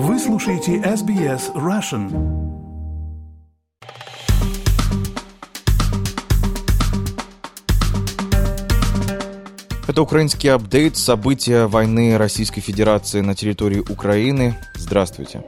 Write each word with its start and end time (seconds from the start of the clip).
Вы 0.00 0.16
слушаете 0.20 0.76
SBS 0.76 1.52
Russian. 1.56 2.06
Это 9.88 10.00
украинский 10.00 10.50
апдейт 10.50 10.96
события 10.96 11.66
войны 11.66 12.16
Российской 12.16 12.60
Федерации 12.60 13.22
на 13.22 13.34
территории 13.34 13.80
Украины. 13.80 14.54
Здравствуйте. 14.76 15.42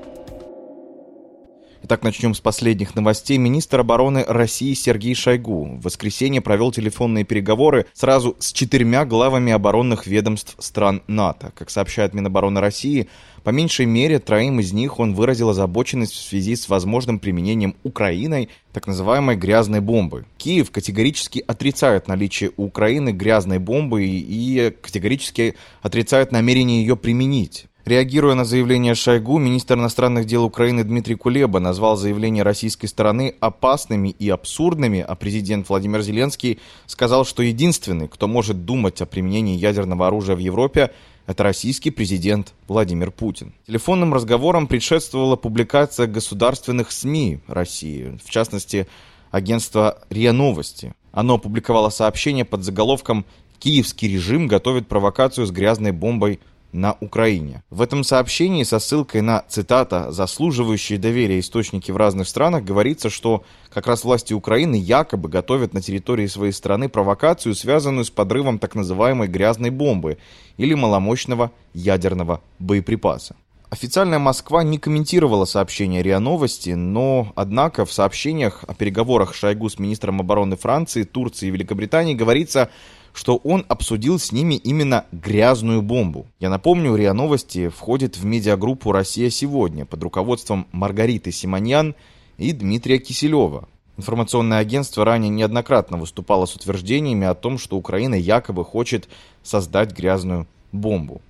Итак, 1.83 2.03
начнем 2.03 2.35
с 2.35 2.41
последних 2.41 2.95
новостей. 2.95 3.39
Министр 3.39 3.81
обороны 3.81 4.23
России 4.29 4.75
Сергей 4.75 5.15
Шойгу 5.15 5.79
в 5.79 5.81
воскресенье 5.81 6.43
провел 6.43 6.73
телефонные 6.73 7.25
переговоры 7.25 7.87
сразу 7.95 8.37
с 8.39 8.53
четырьмя 8.53 9.07
главами 9.07 9.51
оборонных 9.51 10.07
ведомств 10.07 10.57
стран 10.59 11.03
НАТО. 11.07 11.53
Как 11.57 11.71
сообщает 11.71 12.13
Минобороны 12.13 12.61
России, 12.61 13.09
по 13.45 13.49
меньшей 13.49 13.87
мере 13.87 14.19
троим 14.19 14.61
из 14.61 14.75
них 14.75 14.99
он 15.01 15.15
выразил 15.15 15.49
озабоченность 15.49 16.13
в 16.13 16.21
связи 16.21 16.55
с 16.55 16.69
возможным 16.69 17.19
применением 17.19 17.75
Украиной 17.83 18.51
так 18.75 18.87
называемой 18.87 19.37
грязной 19.37 19.81
бомбы. 19.81 20.27
Киев 20.37 20.71
категорически 20.71 21.43
отрицает 21.47 22.09
наличие 22.09 22.53
у 22.59 22.65
Украины 22.65 23.11
грязной 23.11 23.59
бомбы 23.59 24.05
и 24.05 24.71
категорически 24.83 25.55
отрицает 25.81 26.31
намерение 26.31 26.83
ее 26.83 26.97
применить. 26.97 27.70
Реагируя 27.91 28.37
на 28.37 28.45
заявление 28.45 28.95
Шойгу, 28.95 29.39
министр 29.39 29.75
иностранных 29.75 30.25
дел 30.25 30.45
Украины 30.45 30.85
Дмитрий 30.85 31.17
Кулеба 31.17 31.59
назвал 31.59 31.97
заявления 31.97 32.45
российской 32.45 32.87
стороны 32.87 33.35
опасными 33.41 34.11
и 34.11 34.29
абсурдными, 34.29 35.01
а 35.01 35.17
президент 35.17 35.69
Владимир 35.69 36.01
Зеленский 36.01 36.61
сказал, 36.87 37.25
что 37.25 37.43
единственный, 37.43 38.07
кто 38.07 38.29
может 38.29 38.65
думать 38.65 39.03
о 39.03 39.07
применении 39.07 39.57
ядерного 39.57 40.07
оружия 40.07 40.37
в 40.37 40.39
Европе, 40.39 40.93
это 41.27 41.43
российский 41.43 41.91
президент 41.91 42.55
Владимир 42.69 43.11
Путин. 43.11 43.55
Телефонным 43.67 44.15
разговорам 44.15 44.69
предшествовала 44.69 45.35
публикация 45.35 46.07
государственных 46.07 46.93
СМИ 46.93 47.41
России, 47.49 48.17
в 48.25 48.31
частности, 48.31 48.87
агентство 49.33 49.99
РИА 50.11 50.33
Новости. 50.33 50.95
Оно 51.11 51.35
опубликовало 51.35 51.89
сообщение 51.89 52.45
под 52.45 52.63
заголовком 52.63 53.27
«Киевский 53.59 54.07
режим 54.15 54.47
готовит 54.47 54.87
провокацию 54.87 55.45
с 55.45 55.51
грязной 55.51 55.91
бомбой 55.91 56.39
на 56.73 56.97
Украине. 57.01 57.63
В 57.71 57.83
этом 57.83 58.05
сообщении 58.05 58.63
со 58.63 58.79
ссылкой 58.79 59.21
на, 59.23 59.45
цитата, 59.49 60.13
«заслуживающие 60.13 60.99
доверия 60.99 61.41
источники 61.41 61.91
в 61.91 61.97
разных 61.97 62.29
странах» 62.29 62.65
говорится, 62.65 63.11
что 63.11 63.45
как 63.73 63.87
раз 63.87 64.05
власти 64.05 64.33
Украины 64.33 64.75
якобы 64.75 65.29
готовят 65.29 65.75
на 65.75 65.83
территории 65.83 66.27
своей 66.27 66.53
страны 66.53 66.89
провокацию, 66.89 67.55
связанную 67.55 68.05
с 68.05 68.11
подрывом 68.11 68.59
так 68.59 68.75
называемой 68.75 69.29
грязной 69.29 69.71
бомбы 69.71 70.19
или 70.57 70.75
маломощного 70.75 71.51
ядерного 71.75 72.41
боеприпаса. 72.59 73.37
Официальная 73.71 74.19
Москва 74.19 74.65
не 74.65 74.79
комментировала 74.79 75.45
сообщение 75.45 76.03
РИА 76.03 76.19
Новости, 76.19 76.71
но, 76.71 77.33
однако, 77.37 77.85
в 77.87 77.93
сообщениях 77.93 78.65
о 78.67 78.75
переговорах 78.75 79.33
Шойгу 79.33 79.69
с 79.69 79.79
министром 79.79 80.19
обороны 80.21 80.57
Франции, 80.57 81.05
Турции 81.05 81.47
и 81.47 81.51
Великобритании 81.53 82.15
говорится, 82.15 82.71
что 83.13 83.37
он 83.37 83.65
обсудил 83.69 84.19
с 84.19 84.33
ними 84.33 84.55
именно 84.55 85.05
грязную 85.13 85.83
бомбу. 85.83 86.27
Я 86.39 86.51
напомню, 86.51 86.95
РИА 86.95 87.13
Новости 87.13 87.69
входит 87.69 88.17
в 88.17 88.25
медиагруппу 88.25 88.93
«Россия 88.93 89.31
сегодня» 89.31 89.85
под 89.85 90.03
руководством 90.03 90.67
Маргариты 90.73 91.33
Симоньян 91.33 91.95
и 92.39 92.53
Дмитрия 92.53 92.99
Киселева. 92.99 93.69
Информационное 93.97 94.59
агентство 94.59 95.05
ранее 95.05 95.29
неоднократно 95.29 95.99
выступало 95.99 96.47
с 96.47 96.55
утверждениями 96.55 97.27
о 97.27 97.35
том, 97.35 97.59
что 97.59 97.77
Украина 97.77 98.15
якобы 98.15 98.65
хочет 98.65 99.09
создать 99.43 99.93
грязную 99.93 100.47
бомбу. 100.73 101.21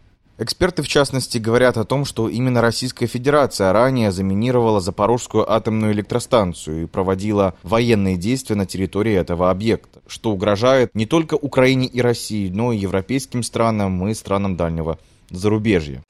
Эксперты, 0.42 0.82
в 0.82 0.88
частности, 0.88 1.36
говорят 1.36 1.76
о 1.76 1.84
том, 1.84 2.06
что 2.06 2.30
именно 2.30 2.62
Российская 2.62 3.06
Федерация 3.06 3.74
ранее 3.74 4.10
заминировала 4.10 4.80
Запорожскую 4.80 5.52
атомную 5.52 5.92
электростанцию 5.92 6.84
и 6.84 6.86
проводила 6.86 7.52
военные 7.62 8.16
действия 8.16 8.56
на 8.56 8.64
территории 8.64 9.12
этого 9.12 9.50
объекта, 9.50 10.00
что 10.06 10.30
угрожает 10.30 10.94
не 10.94 11.04
только 11.04 11.34
Украине 11.34 11.86
и 11.88 12.00
России, 12.00 12.48
но 12.48 12.72
и 12.72 12.78
европейским 12.78 13.42
странам 13.42 14.08
и 14.08 14.14
странам 14.14 14.56
дальнего 14.56 14.98
зарубежья. 15.28 16.02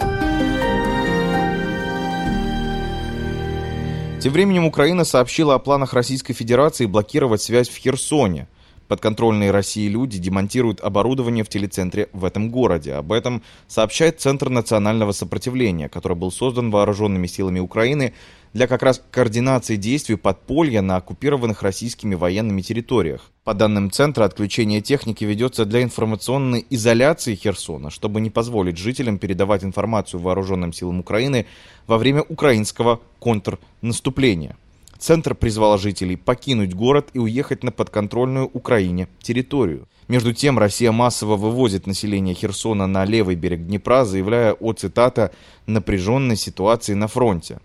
Тем 4.20 4.32
временем 4.32 4.64
Украина 4.64 5.02
сообщила 5.02 5.56
о 5.56 5.58
планах 5.58 5.92
Российской 5.92 6.34
Федерации 6.34 6.86
блокировать 6.86 7.42
связь 7.42 7.68
в 7.68 7.76
Херсоне– 7.76 8.46
Подконтрольные 8.90 9.52
России 9.52 9.86
люди 9.86 10.18
демонтируют 10.18 10.80
оборудование 10.80 11.44
в 11.44 11.48
телецентре 11.48 12.08
в 12.12 12.24
этом 12.24 12.50
городе. 12.50 12.94
Об 12.94 13.12
этом 13.12 13.40
сообщает 13.68 14.20
Центр 14.20 14.48
национального 14.48 15.12
сопротивления, 15.12 15.88
который 15.88 16.16
был 16.16 16.32
создан 16.32 16.72
вооруженными 16.72 17.28
силами 17.28 17.60
Украины 17.60 18.14
для 18.52 18.66
как 18.66 18.82
раз 18.82 19.00
координации 19.12 19.76
действий 19.76 20.16
подполья 20.16 20.82
на 20.82 20.96
оккупированных 20.96 21.62
российскими 21.62 22.16
военными 22.16 22.62
территориях. 22.62 23.30
По 23.44 23.54
данным 23.54 23.92
Центра, 23.92 24.24
отключение 24.24 24.80
техники 24.80 25.22
ведется 25.22 25.66
для 25.66 25.84
информационной 25.84 26.66
изоляции 26.68 27.36
Херсона, 27.36 27.90
чтобы 27.90 28.20
не 28.20 28.30
позволить 28.30 28.76
жителям 28.76 29.18
передавать 29.18 29.62
информацию 29.62 30.18
вооруженным 30.18 30.72
силам 30.72 30.98
Украины 30.98 31.46
во 31.86 31.96
время 31.96 32.22
украинского 32.22 32.98
контрнаступления. 33.20 34.56
Центр 35.00 35.34
призвал 35.34 35.78
жителей 35.78 36.16
покинуть 36.16 36.74
город 36.74 37.08
и 37.14 37.18
уехать 37.18 37.64
на 37.64 37.72
подконтрольную 37.72 38.50
Украине 38.52 39.08
территорию. 39.22 39.88
Между 40.08 40.34
тем, 40.34 40.58
Россия 40.58 40.92
массово 40.92 41.36
вывозит 41.36 41.86
население 41.86 42.34
Херсона 42.34 42.86
на 42.86 43.06
левый 43.06 43.34
берег 43.34 43.66
Днепра, 43.66 44.04
заявляя 44.04 44.52
о, 44.52 44.74
цитата, 44.74 45.32
«напряженной 45.64 46.36
ситуации 46.36 46.92
на 46.92 47.08
фронте». 47.08 47.60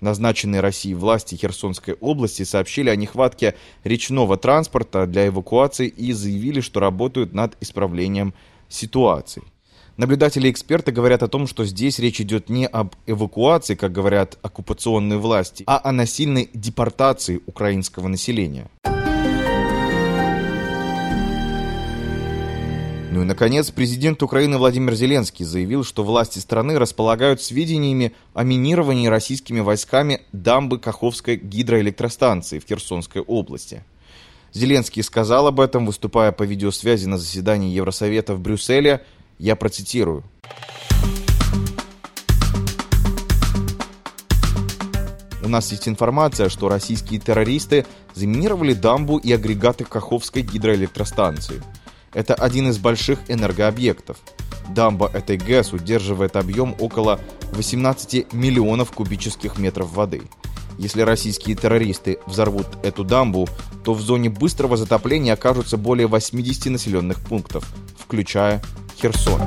Назначенные 0.00 0.62
Россией 0.62 0.94
власти 0.94 1.34
Херсонской 1.34 1.92
области 1.92 2.44
сообщили 2.44 2.88
о 2.88 2.96
нехватке 2.96 3.54
речного 3.84 4.38
транспорта 4.38 5.06
для 5.06 5.26
эвакуации 5.26 5.88
и 5.88 6.12
заявили, 6.12 6.62
что 6.62 6.80
работают 6.80 7.34
над 7.34 7.54
исправлением 7.60 8.32
ситуации. 8.70 9.42
Наблюдатели 9.98 10.46
и 10.46 10.50
эксперты 10.52 10.92
говорят 10.92 11.24
о 11.24 11.28
том, 11.28 11.48
что 11.48 11.64
здесь 11.64 11.98
речь 11.98 12.20
идет 12.20 12.48
не 12.48 12.68
об 12.68 12.94
эвакуации, 13.06 13.74
как 13.74 13.90
говорят 13.90 14.38
оккупационные 14.42 15.18
власти, 15.18 15.64
а 15.66 15.80
о 15.82 15.90
насильной 15.90 16.48
депортации 16.54 17.40
украинского 17.46 18.06
населения. 18.06 18.70
Ну 23.10 23.22
и, 23.22 23.24
наконец, 23.24 23.72
президент 23.72 24.22
Украины 24.22 24.56
Владимир 24.58 24.94
Зеленский 24.94 25.44
заявил, 25.44 25.82
что 25.82 26.04
власти 26.04 26.38
страны 26.38 26.78
располагают 26.78 27.42
сведениями 27.42 28.12
о 28.34 28.44
минировании 28.44 29.08
российскими 29.08 29.58
войсками 29.58 30.20
дамбы 30.30 30.78
Каховской 30.78 31.34
гидроэлектростанции 31.34 32.60
в 32.60 32.66
Херсонской 32.68 33.22
области. 33.22 33.82
Зеленский 34.52 35.02
сказал 35.02 35.48
об 35.48 35.58
этом, 35.58 35.86
выступая 35.86 36.30
по 36.30 36.44
видеосвязи 36.44 37.06
на 37.06 37.18
заседании 37.18 37.74
Евросовета 37.74 38.36
в 38.36 38.40
Брюсселе– 38.40 39.04
я 39.38 39.56
процитирую. 39.56 40.24
У 45.42 45.48
нас 45.48 45.70
есть 45.70 45.88
информация, 45.88 46.50
что 46.50 46.68
российские 46.68 47.20
террористы 47.20 47.86
заминировали 48.14 48.74
дамбу 48.74 49.16
и 49.16 49.32
агрегаты 49.32 49.84
Каховской 49.84 50.42
гидроэлектростанции. 50.42 51.62
Это 52.12 52.34
один 52.34 52.68
из 52.68 52.78
больших 52.78 53.20
энергообъектов. 53.28 54.18
Дамба 54.68 55.10
этой 55.12 55.38
ГЭС 55.38 55.72
удерживает 55.72 56.36
объем 56.36 56.74
около 56.78 57.18
18 57.52 58.34
миллионов 58.34 58.92
кубических 58.92 59.58
метров 59.58 59.92
воды. 59.92 60.22
Если 60.76 61.00
российские 61.00 61.56
террористы 61.56 62.18
взорвут 62.26 62.66
эту 62.82 63.02
дамбу, 63.02 63.48
то 63.84 63.94
в 63.94 64.00
зоне 64.00 64.28
быстрого 64.28 64.76
затопления 64.76 65.32
окажутся 65.32 65.76
более 65.76 66.06
80 66.08 66.66
населенных 66.66 67.20
пунктов, 67.20 67.64
включая 67.98 68.62
Херсон. 69.00 69.40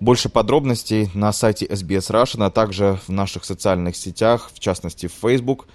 Больше 0.00 0.28
подробностей 0.28 1.10
на 1.14 1.32
сайте 1.32 1.66
SBS 1.66 2.10
Russian, 2.10 2.46
а 2.46 2.50
также 2.50 2.98
в 3.06 3.10
наших 3.10 3.44
социальных 3.44 3.96
сетях, 3.96 4.50
в 4.54 4.58
частности 4.58 5.08
в 5.08 5.12
Facebook. 5.12 5.66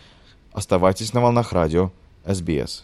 Оставайтесь 0.51 1.13
на 1.13 1.21
волнах 1.21 1.53
радио 1.53 1.91
SBS. 2.25 2.83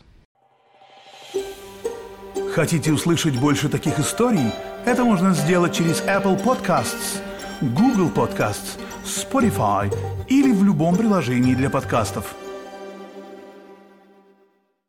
Хотите 2.54 2.92
услышать 2.92 3.40
больше 3.40 3.70
таких 3.70 4.00
историй? 4.00 4.52
Это 4.86 5.04
можно 5.04 5.34
сделать 5.34 5.76
через 5.76 6.02
Apple 6.02 6.44
Podcasts, 6.44 7.20
Google 7.62 8.10
Podcasts, 8.10 8.80
Spotify 9.04 9.94
или 10.28 10.52
в 10.52 10.64
любом 10.64 10.96
приложении 10.96 11.56
для 11.56 11.70
подкастов– 11.70 12.36